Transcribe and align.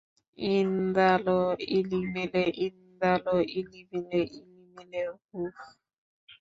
Indalo 0.37 1.39
ইলিমেলে 1.77 2.43
Indalo 2.65 3.35
ইলিমেলে 3.57 4.21
ইলিমেলে 4.37 5.01
হুহ! 5.25 5.51